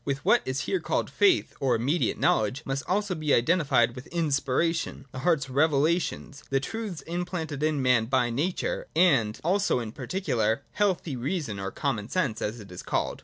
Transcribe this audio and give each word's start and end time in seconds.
With 0.03 0.25
what 0.25 0.41
is 0.45 0.61
here 0.61 0.79
called 0.79 1.11
faith 1.11 1.53
or 1.59 1.75
immediate 1.75 2.17
know 2.17 2.41
ledge 2.41 2.63
must 2.65 2.81
also 2.87 3.13
be 3.13 3.35
identified 3.35 3.95
inspiration, 4.11 5.05
the 5.11 5.19
heart's 5.19 5.47
revelations, 5.47 6.41
the 6.49 6.59
truths 6.59 7.01
implanted 7.03 7.61
in 7.61 7.83
man 7.83 8.05
by 8.05 8.31
nature, 8.31 8.87
and 8.95 9.39
also 9.43 9.79
in 9.79 9.91
particular, 9.91 10.63
healthy 10.71 11.15
reason 11.15 11.59
or 11.59 11.69
Common 11.69 12.09
Sense, 12.09 12.41
as 12.41 12.59
it 12.59 12.71
is 12.71 12.81
called. 12.81 13.19